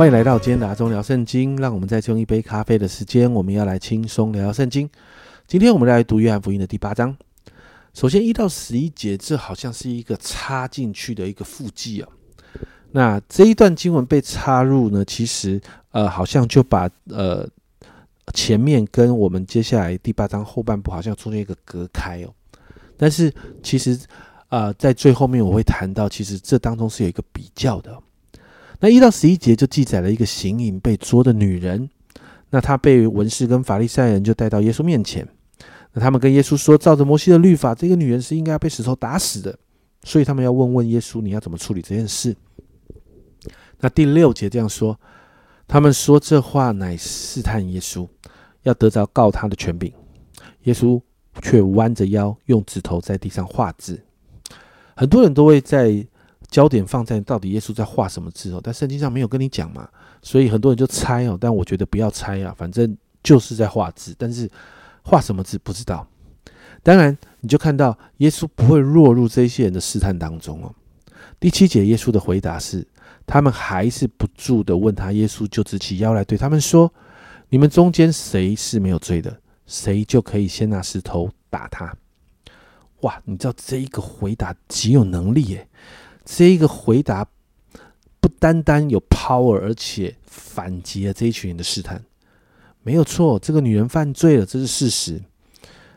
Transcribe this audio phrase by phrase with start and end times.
[0.00, 1.54] 欢迎来到今天的阿中聊圣经。
[1.58, 4.88] 让我们再用一杯咖啡的时间，我们要来轻松聊聊圣经。
[5.46, 7.14] 今天我们来读约翰福音的第八章。
[7.92, 12.08] 首先一到十一节，这好像是一个插进去的一个附记啊。
[12.92, 17.46] 那这一段经文被插入呢，其实呃，好像就把呃
[18.32, 22.32] 前面跟我们接下来第八章后半部好像中间一个隔开哦。
[22.96, 23.30] 但是
[23.62, 24.00] 其实
[24.48, 27.94] 啊，在最后面我会谈到，其实这当中是有一个比较的。
[28.80, 31.88] 那一到十一节就记载了一个行淫被捉的女人，
[32.50, 35.28] 那她被文士跟法利赛人就带到耶稣面前。
[35.92, 39.58] 那他们跟耶稣说，照着摩西的律法，这个女人是应该要被石头打死的，
[40.04, 42.36] 所以他们要问问耶稣，你要怎么处理这件事？
[43.80, 44.98] 那第六节这样说，
[45.66, 48.06] 他们说这话乃试探耶稣，
[48.62, 49.92] 要得着告他的权柄。
[50.62, 51.00] 耶稣
[51.42, 54.00] 却弯着腰，用指头在地上画字。
[54.94, 56.06] 很多人都会在
[56.50, 59.88] 焦点放在到底耶稣在画什么字哦，但圣经上没有跟你讲嘛，
[60.20, 61.38] 所以很多人就猜哦。
[61.40, 64.50] 但我觉得不要猜啊，反正就是在画字，但是。
[65.02, 66.06] 画什么字不知道，
[66.82, 70.72] 当然你就看到耶稣不会落入这些人的试探当中哦。
[71.40, 72.86] 第七节，耶稣的回答是：
[73.26, 76.92] 他们还是不住的问他，耶稣就直起腰来对他们说
[77.48, 79.34] ：“你们中间谁是没有罪的，
[79.66, 81.96] 谁就可以先拿石头打他。”
[83.00, 85.66] 哇，你知道这一个回答极有能力耶！
[86.24, 87.26] 这一个回答
[88.20, 92.04] 不单单有 power，而且反击了这一群人的试探。
[92.82, 95.20] 没有错，这个女人犯罪了，这是事实。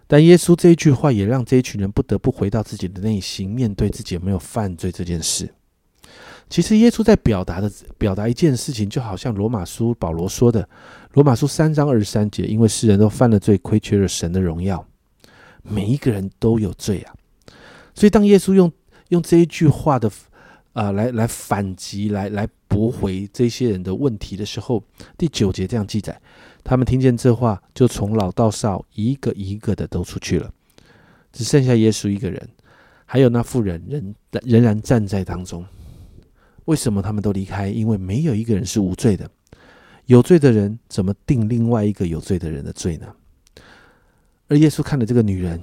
[0.05, 5.49] 但耶稣这一句话也让这一群人不得不回到自己的内心，面对自己有没有犯罪这件事。
[6.49, 10.67] 其实耶稣在表达的表达一件事情，就好像罗马书保罗说的，
[11.13, 14.85] 罗马书三章二十三节，因为世人都犯了罪，亏缺了神的荣耀，
[15.63, 17.15] 每一个人都有罪啊。
[17.95, 18.71] 所以当耶稣用
[19.09, 20.11] 用这一句话的
[20.73, 24.83] 啊来来反击，来来驳回这些人的问题的时候，
[25.17, 26.19] 第九节这样记载。
[26.63, 30.51] 他们听见这话，就从老到少一个一个的都出去了，
[31.31, 32.49] 只剩下耶稣一个人，
[33.05, 35.65] 还有那妇人仍仍然站在当中。
[36.65, 37.67] 为什么他们都离开？
[37.67, 39.29] 因为没有一个人是无罪的。
[40.05, 43.13] 有罪的人怎么定另外一个有罪的人的罪呢？
[44.47, 45.61] 而耶稣看了这个女人，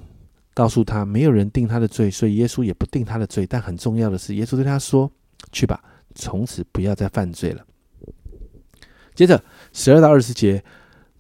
[0.55, 3.47] 告诉他没有人定他的罪，所以耶稣也不定他的罪。
[3.47, 5.11] 但很重要的是，耶稣对他说
[5.53, 5.83] ：“去吧，
[6.15, 7.65] 从此不要再犯罪了。”
[9.15, 10.63] 接着十二到二十节。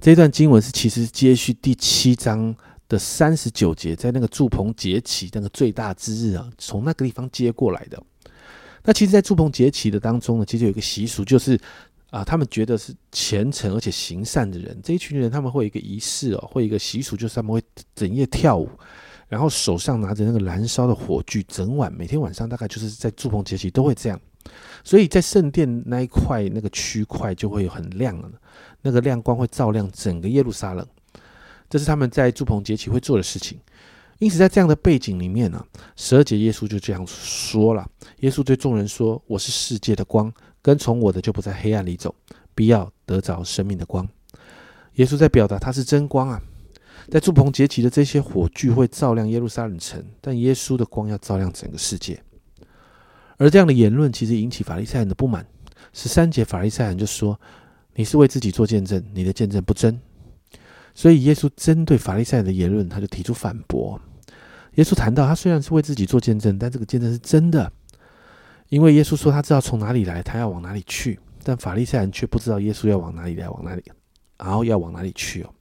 [0.03, 2.57] 这段经文是其实接续第七章
[2.89, 8.03] 的三十九节，在那个祝棚节起那个最大之日啊，从那个地方接过来的。
[8.83, 11.61] 那其实，在祝棚节起的当中呢，其实有一个习俗，就是
[12.09, 17.63] 啊，他们觉得是虔诚而且行善的人，这一群人他们会有一个仪式哦，会有一个习俗，就是他们会
[17.95, 18.71] 整夜跳舞，
[19.31, 24.21] 然后手上拿着那个燃烧的火炬，整晚每天晚上大概就是在祝棚节期都会这样。
[24.83, 28.29] 所以在圣殿那一块那个区块就会很亮了。
[28.83, 30.85] 那个亮光会照亮整个耶路撒冷，
[31.69, 33.57] 这是他们在祝棚节期会做的事情。
[34.19, 35.65] 因此，在这样的背景里面呢，
[35.95, 40.31] 十二节耶稣就这样说了：耶稣对众人说：“我是世界的光，
[40.61, 42.13] 跟从我的就不在黑暗里走，
[42.55, 44.07] 必要得着生命的光。”
[44.97, 46.43] 耶稣在表达他是真光啊！
[47.11, 52.23] 在祝棚节期的这些火炬会照亮耶路撒冷城，但耶稣的光要照亮整个世界。
[53.37, 55.47] 而这样的言论其实引起法利赛人的不满。
[55.93, 57.39] 十三节法利赛人就说。
[57.97, 60.01] 你是为自己做见证，你的见证不真，
[60.95, 64.01] 所以耶稣针对法利赛人的言论，他就提出反驳。
[64.77, 67.71] 耶稣谈到，他虽然是为自己做见证，但这个见证是真的，
[68.69, 73.83] 因为耶稣说他知道从哪里来，他要往哪里去，但法利赛人却不知道耶稣要往哪里来，往哪里，
[74.39, 75.53] 然后要往哪里去哦。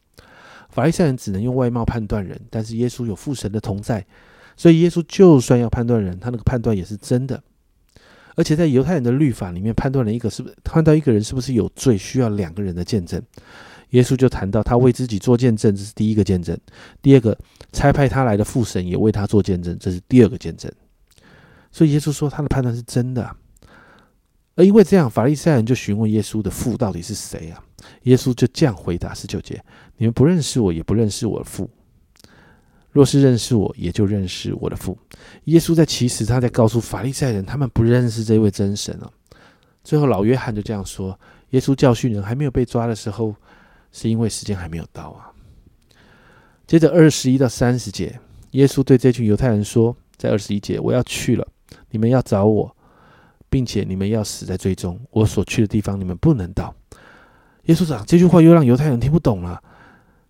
[0.70, 4.06] 法利赛人只能用外貌判断人，但是耶稣有父神的同在，
[4.56, 7.42] 所以耶稣就算要判断人，他那个判断也是真的。
[8.36, 13.22] 而且在犹太人的律法里面，判断了一个是不是判断一个人是不是有罪，需要两个人的见证。
[13.90, 16.56] 耶稣就谈到他为自己做见证，这是第一个见证；
[17.02, 17.38] 第二个，
[17.74, 20.72] 差派他来的父神也为他做见证，这是第二个见证。
[21.72, 23.36] 所以耶稣说他的判断是真的。
[24.60, 27.64] 而因为这样，法利赛人就询问耶稣的父到底是谁啊？
[28.04, 29.64] 耶稣就这样回答十九节：
[29.96, 31.70] 你们不认识我，也不认识我的父。
[32.92, 34.98] 若是认识我，也就认识我的父。
[35.46, 39.10] 耶稣在其实他在告诉法利赛人，他们不认识这位真神啊。
[39.82, 41.18] 最后老约翰就这样说：
[41.52, 43.34] 耶稣教训人还没有被抓的时候，
[43.94, 45.32] 是因为时间还没有到啊。
[46.68, 48.20] 接着二十一到三十节，
[48.52, 51.48] 耶稣对这群犹太人说：在二十一节，我要去了，
[51.92, 52.76] 你们要找我，
[53.50, 56.74] 并且你们要死在最终，我所去的地方你们不能到。
[57.64, 59.62] 耶稣讲这句话，又让犹太人听不懂了。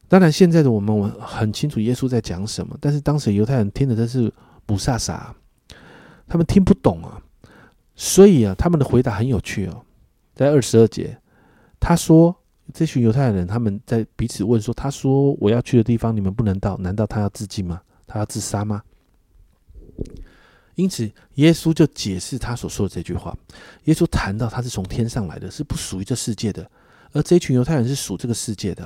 [0.07, 4.33] 当然，现在的我们我很清楚耶稣在讲什么，但是当时犹太人听的真是
[4.65, 5.19] 不飒飒，
[6.27, 7.21] 他们听不懂啊。
[7.95, 9.85] 所以啊，他们的回答很有趣哦。
[10.33, 11.17] 在二十二节，
[11.79, 12.35] 他说
[12.73, 17.81] 这群犹太人他们在彼此问说：“他说我要去的地方你们不能到，难道他要自尽吗？
[18.07, 18.81] 他要自杀吗？”
[20.79, 23.37] 因此，耶稣就解释他所说的这句话。
[23.83, 26.71] 耶稣谈到他是从天上来的，是不属于这世界的，
[27.11, 28.85] 而这群犹太人是属这个世界的。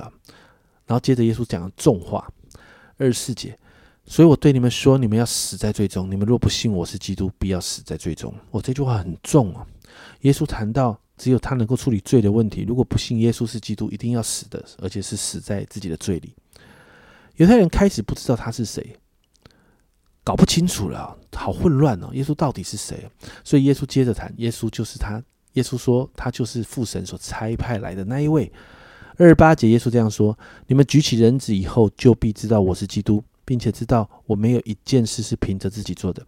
[0.86, 2.28] 然后接着耶稣讲了重话，
[2.96, 3.56] 二十四节。
[4.06, 6.10] 所以我对你们说，你们要死在最终。
[6.10, 8.34] 你们若不信我是基督，必要死在最终。
[8.50, 9.64] 我这句话很重啊。
[10.22, 12.64] 耶稣谈到，只有他能够处理罪的问题。
[12.66, 16.34] 如果不信耶稣是基督，一定要死的，而且是死在自己的罪里。
[17.36, 18.96] 犹太人开始不知道他是谁。
[20.24, 22.08] 搞不清楚了，好混乱哦！
[22.14, 23.06] 耶稣到底是谁？
[23.44, 25.22] 所以耶稣接着谈，耶稣就是他。
[25.52, 28.50] 耶稣说，他就是父神所差派来的那一位。
[29.18, 30.36] 二八节，耶稣这样说
[30.66, 36.26] ：“你们举起人子以后，就必知道我是基督，并且知道我没有一件事是凭着自己做的。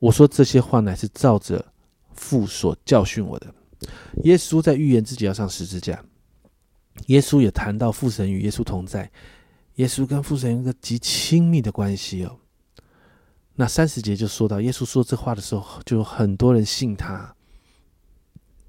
[0.00, 1.64] 我说这些话乃是照着
[2.14, 3.46] 父所教训我的。”
[4.24, 6.02] 耶稣在预言自己要上十字架。
[7.06, 9.08] 耶稣也谈到父神与耶稣同在，
[9.76, 12.36] 耶稣跟父神有一个极亲密的关系哦。
[13.56, 17.34] 那三十节就说到，耶稣说这话的时候，就有很多人信他。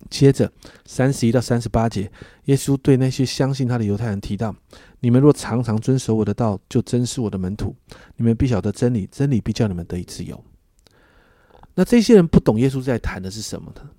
[0.10, 0.52] 接着
[0.86, 2.12] 三十一到三十八节，
[2.46, 4.54] 耶稣对那些相信他的犹太人提到
[5.00, 7.74] ：“你们若常常遵守我的道，就真是我的门徒。
[8.18, 10.44] 你们必晓得真理，真理必叫你们得以自由。”
[11.76, 13.90] 那这些人不懂耶稣在谈的是什么呢？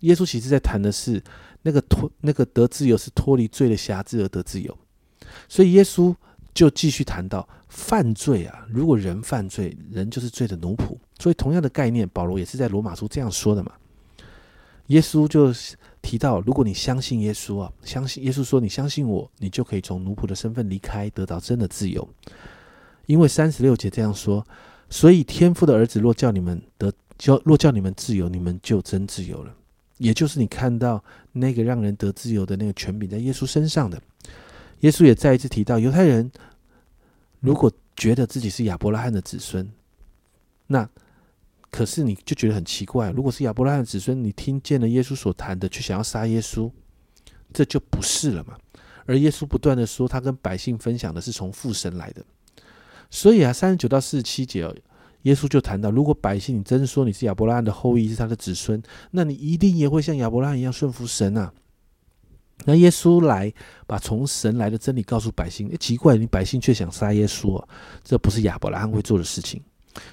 [0.00, 1.22] 耶稣其实在谈的是
[1.62, 4.78] 那个脱那个得自由是脱离罪的辖制而得自由。
[5.48, 6.14] 所以耶稣。
[6.52, 10.96] 就继续谈到犯罪啊，如果人犯罪，人就是罪的奴仆。
[11.18, 13.72] 所以同样的概念，保罗也是在罗马书这样说的嘛。
[14.86, 15.54] 耶稣就
[16.02, 22.08] 提到，如果你相信耶稣啊，相信耶稣说你相信我，你就可以从奴仆的身份离开，得到真的自由。
[23.06, 24.44] 因为三十六节这样说，
[24.88, 29.54] 所以天父的儿子若叫你们得，叫若叫你们自由，你们就真自由了。
[29.98, 31.02] 也就是你看到
[31.32, 34.00] 那个让人得自由的那个权柄在耶稣身上的。
[34.80, 36.30] 耶稣也再一次提到，犹太人
[37.40, 39.70] 如果觉得自己是亚伯拉罕的子孙，
[40.66, 40.88] 那
[41.70, 43.10] 可是你就觉得很奇怪。
[43.10, 46.70] 如果是亚伯拉罕的子孙，你听见了耶稣所谈的，却想要杀耶稣，
[47.52, 48.56] 这就不是了嘛。
[49.06, 52.24] 而耶稣不断的说，他跟百姓分享的是从父神来的。
[53.10, 54.60] 所以啊，三十九到四十七节，
[55.22, 61.52] 耶稣就谈到，如果百姓你真说你是亚伯拉罕的后裔，是他的子孙，那你一定也会像亚伯拉罕一样顺服神啊。
[62.64, 63.52] 那耶稣来
[63.86, 67.62] 把从神来的真理告诉百姓，奇怪，你百姓却想杀耶稣，
[68.04, 69.62] 这不是亚伯拉罕会做的事情。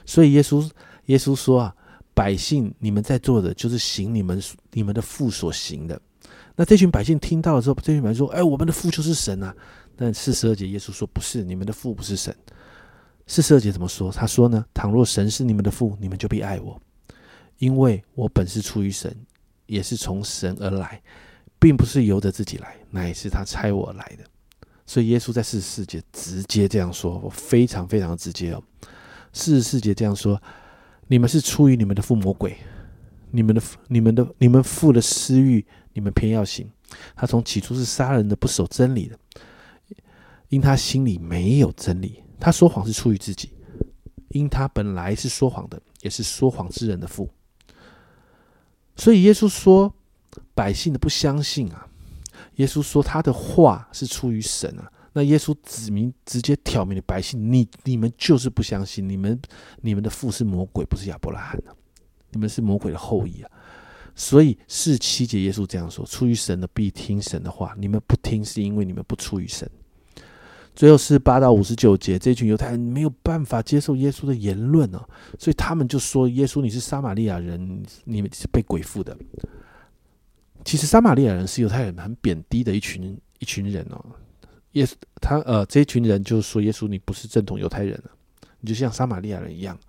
[0.05, 0.69] 所以耶稣
[1.05, 1.75] 耶稣说啊，
[2.13, 4.41] 百姓你们在做的就是行你们
[4.71, 5.99] 你们的父所行的。
[6.55, 9.55] 那这群百姓听到了之后，这群百姓说：“哎，我们的父就是神啊！”
[9.95, 12.35] 但四十二节耶稣说：“不是，你们的父不是神。”
[13.27, 14.11] 四十二节怎么说？
[14.11, 16.79] 他说呢：“倘若神是你们的父，你们就必爱我，
[17.59, 19.15] 因为我本是出于神，
[19.67, 20.99] 也是从神而来。”
[21.59, 24.23] 并不是由着自己来，乃是他差我来的。
[24.85, 28.63] 所以耶稣在四十四节直接这样说，我非常非常直接哦。
[29.33, 30.41] 四十四节这样说：
[31.07, 32.55] 你们是出于你们的父魔鬼，
[33.31, 36.69] 你们的、你们的、你们父的私欲，你们偏要行。
[37.15, 39.19] 他从起初是杀人的，不守真理的，
[40.47, 42.23] 因他心里没有真理。
[42.39, 43.51] 他说谎是出于自己，
[44.29, 47.29] 因他本来是说谎的，也是说谎之人的父。
[48.95, 49.93] 所以耶稣说。
[50.53, 51.87] 百姓的不相信啊！
[52.55, 54.91] 耶稣说他的话是出于神啊。
[55.13, 59.39] 那耶稣指明直接挑明了百姓，你你们就是不相信，你们
[59.81, 61.73] 你们的父是魔鬼，不是亚伯拉罕啊，
[62.31, 63.49] 你们是魔鬼的后裔啊。
[64.15, 69.69] 所以四七节耶稣这样说：出于神的必听神的话，你们不听是因为你们不出于神。
[70.75, 74.99] 最后是八到五十九节，这群犹太人没有办法接受耶稣的言论哦，
[75.39, 79.17] 所以他们就说：耶稣你是撒玛利亚人，你们是被鬼附的。
[80.67, 84.03] 其实撒玛利亚人是犹太人很贬低的一群一群人哦。
[84.73, 88.11] 耶稣他呃这一群人就是说耶稣你不是正统犹太人了，
[88.59, 89.79] 你就像撒玛利亚人一样，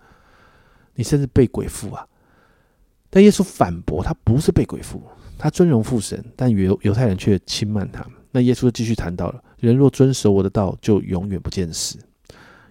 [0.94, 2.06] 你甚至被鬼附啊。
[3.10, 5.02] 但耶稣反驳他不是被鬼附，
[5.36, 8.06] 他尊荣父神，但犹犹太人却轻慢他。
[8.30, 11.98] 那耶稣继续谈到了人若遵守我的道，就永远不见死。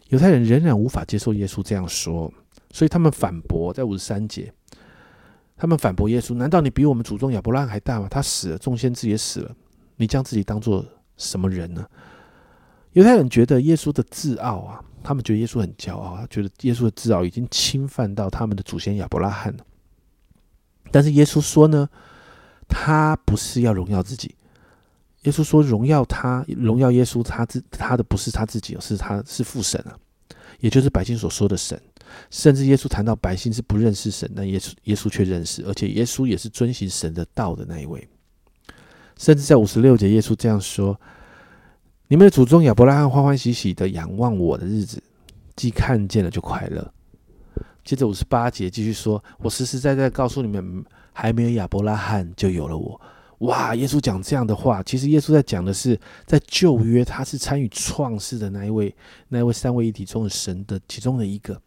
[0.07, 2.31] 犹太人仍然无法接受耶稣这样说，
[2.71, 4.53] 所以他们反驳在五十三节。
[5.57, 8.07] 他们反驳耶稣：“难道你比我们祖宗亚伯拉罕还大吗？
[8.09, 9.55] 他死了，众先知也死了，
[9.95, 10.85] 你将自己当做
[11.17, 11.83] 什么人呢？”
[12.93, 19.65] 犹太人觉得耶稣的自傲啊，他们觉得耶稣很骄傲，他觉得耶稣的自傲已经侵犯到他们的祖先亚伯拉罕了。
[20.91, 21.89] 但是耶稣说呢，
[22.67, 24.35] 他不是要荣耀自己。
[25.23, 29.97] 耶稣说：“荣耀他，荣耀耶稣，他自他的不是他自己，是他是父神啊，
[30.59, 31.81] 也就是百姓所说的神。”
[32.29, 38.07] 甚至耶稣谈到百姓是不认识神，但耶稣耶稣却认识，而且耶稣也是遵行神的道的那一位。
[39.17, 40.99] 甚至在五十六节，耶稣这样说
[42.07, 45.01] ：“你们的祖宗亚伯拉罕欢欢喜喜的仰望我的日子，
[45.55, 46.93] 既看见了就快乐。”
[47.83, 50.83] 接着五十八节继续说：“我实实在在告诉你们，
[51.13, 52.99] 还没有亚伯拉罕就有了我。”
[53.41, 53.75] 哇！
[53.75, 58.95] 耶稣讲这样的话，其实耶稣在讲的是，在旧约他是参与创世的那一位，
[59.27, 61.61] 那一位三位一体中的神的其中的一个。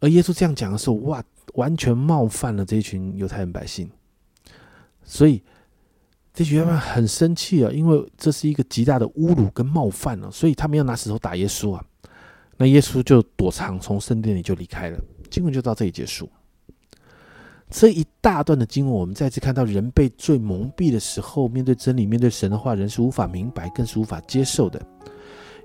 [0.00, 1.22] 而耶稣这样讲的时候，哇，
[1.54, 3.90] 完全冒犯了这一群犹太人百姓，
[5.02, 5.42] 所以
[6.34, 11.84] 这群人很生气啊，因为这是一个极大的侮辱跟冒犯了，所以他们要拿石头打耶稣啊。
[12.58, 14.98] 那耶稣就躲藏，从圣殿里就离开了。
[15.30, 16.28] 经文就到这里结束。
[17.68, 24.80] 这一大段的经文，我们再次看到人被罪蒙蔽的时候，面对真理、面对神的话，人是无法明白，更是无法接受的。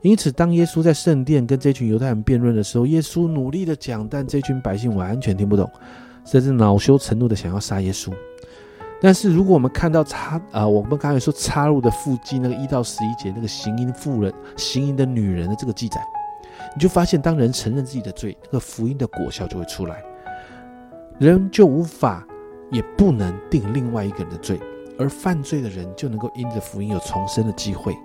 [0.02, 5.70] 因此，当耶稣在圣殿跟这群犹太人辩论的时候，耶稣努力的讲，但这群百姓完全听不懂，
[6.26, 8.12] 甚至恼羞成怒的想要杀耶稣。
[9.00, 16.00] 但是，如果我们看到插啊，我们刚才说插入的附近那个一到十一节那个行淫妇人、行淫的女人的这个记载，
[16.76, 20.04] 你就发现，当人承认自己的罪，那个福音的果效就会出来。
[21.20, 22.26] 人就无法，
[22.72, 24.60] 也不能定另外一个人的罪，
[24.98, 27.96] 而犯罪的人就能够因着福音有重生的机会。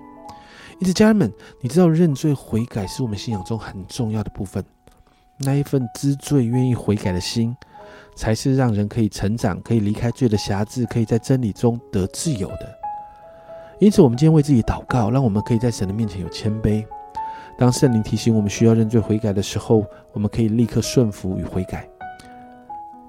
[0.79, 4.63] 因此，家人们，你知道认罪悔改是我们信仰中很重要的部分。
[5.39, 7.57] 那一份知罪、愿意悔改的心，
[8.15, 12.79] 才是让人可以成长、可以离开罪的辖制、可以在真理中得自由的。
[13.79, 16.85] 因此，我们今天为自己祷告，让我们可以在神的面前有谦卑。
[17.59, 21.89] 当圣灵提醒我们需要认罪悔改的时候，我们可以立刻顺服与悔改。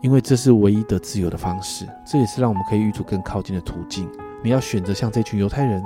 [0.02, 4.10] 因为这是唯一的自由的方式，这也是让我们可以与主更靠近的途径。
[4.44, 5.84] 你要选择像这群犹太人，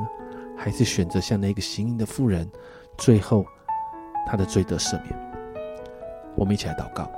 [0.63, 2.47] 还是选择像那个行淫的妇人？
[2.95, 3.43] 最后，
[4.27, 5.07] 他的罪得赦免。
[6.35, 7.09] 我们一起来祷告。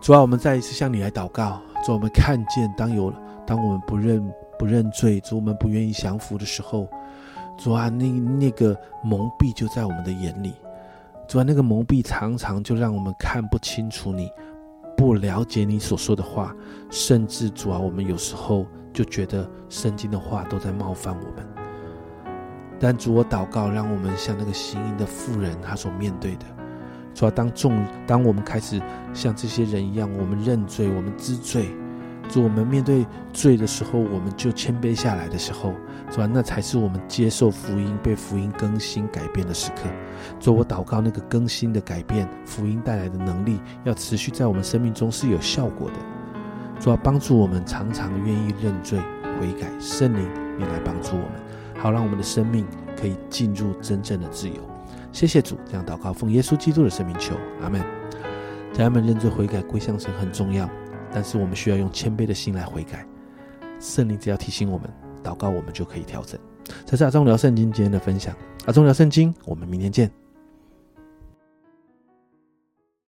[0.00, 1.60] 主啊，我们再一次向你来祷告。
[1.84, 3.12] 主，我们看见当有
[3.44, 6.88] 当我们不认不认罪，主我们不愿意降服的时候，
[7.58, 10.54] 主啊，那那个蒙蔽就在我们的眼里。
[11.26, 14.30] 主啊，那个蒙蔽常常就让我们看不清楚你。
[14.96, 16.54] 不了解你所说的话，
[16.90, 21.57] 甚至主啊，我们有时候就觉得圣经的话都在冒犯我们。
[22.80, 26.44] 但主，我祷告，让我们像那个行淫的妇人，她所面对的，
[27.14, 28.80] 主啊，当众当我们开始
[29.12, 31.68] 像这些人一样，我们认罪，我们知罪。
[32.28, 35.72] 主，我们面对罪的时候，我们就谦卑下来的时候，
[36.10, 39.88] 主啊，那才是我们接受福音、被福音更新改变的时刻。
[40.38, 45.96] 主，我祷告那个更新的改变，福音带来的能力，要持续在我们生命中是有效果的。
[46.78, 48.98] 主要，帮助我们常常愿意认罪
[49.40, 51.32] 悔改，圣灵你来帮助我们，
[51.78, 52.66] 好让我们的生命
[52.96, 54.56] 可以进入真正的自由。
[55.12, 57.80] 谢谢主，这样祷告奉耶稣基督的生命求，阿门。
[58.72, 60.68] 家人们，认罪悔改归向神很重要。
[61.10, 63.06] 但是我们需要用谦卑的心来悔改，
[63.80, 64.88] 圣灵只要提醒我们，
[65.24, 66.38] 祷告我们就可以调整。
[66.84, 68.34] 这是阿忠聊圣经今天的分享，
[68.66, 70.27] 阿忠聊圣经，我们明天见。